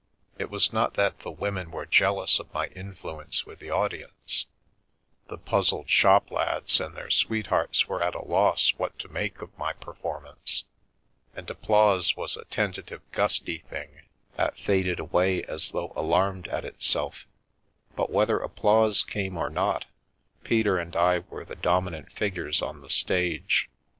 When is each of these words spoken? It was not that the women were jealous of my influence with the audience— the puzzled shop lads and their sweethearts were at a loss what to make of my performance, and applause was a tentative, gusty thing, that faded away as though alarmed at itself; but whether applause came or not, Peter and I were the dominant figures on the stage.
It 0.39 0.49
was 0.49 0.73
not 0.73 0.95
that 0.95 1.19
the 1.19 1.29
women 1.29 1.69
were 1.69 1.85
jealous 1.85 2.39
of 2.39 2.51
my 2.55 2.69
influence 2.69 3.45
with 3.45 3.59
the 3.59 3.69
audience— 3.69 4.47
the 5.29 5.37
puzzled 5.37 5.91
shop 5.91 6.31
lads 6.31 6.79
and 6.81 6.97
their 6.97 7.11
sweethearts 7.11 7.87
were 7.87 8.01
at 8.01 8.15
a 8.15 8.25
loss 8.25 8.73
what 8.77 8.97
to 8.97 9.07
make 9.09 9.43
of 9.43 9.55
my 9.59 9.73
performance, 9.73 10.63
and 11.35 11.47
applause 11.51 12.17
was 12.17 12.35
a 12.35 12.45
tentative, 12.45 13.03
gusty 13.11 13.59
thing, 13.69 14.01
that 14.37 14.57
faded 14.57 14.99
away 14.99 15.43
as 15.43 15.69
though 15.69 15.93
alarmed 15.95 16.47
at 16.47 16.65
itself; 16.65 17.27
but 17.95 18.09
whether 18.09 18.39
applause 18.39 19.03
came 19.03 19.37
or 19.37 19.51
not, 19.51 19.85
Peter 20.43 20.79
and 20.79 20.95
I 20.95 21.19
were 21.19 21.45
the 21.45 21.53
dominant 21.55 22.11
figures 22.11 22.63
on 22.63 22.81
the 22.81 22.89
stage. 22.89 23.69